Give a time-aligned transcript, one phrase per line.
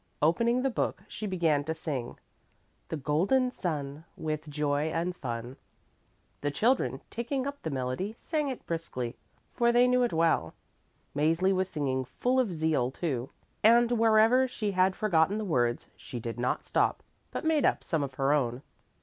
[0.19, 2.17] Opening the book, she began to sing
[2.89, 5.57] "The golden sun with joy and fun."
[6.41, 9.15] The children taking up the melody sang it briskly,
[9.53, 10.55] for they knew it well.
[11.15, 13.29] Mäzli was singing full of zeal, too,
[13.63, 18.01] and wherever she had forgotten the words, she did not stop, but made up some
[18.01, 18.63] of her own.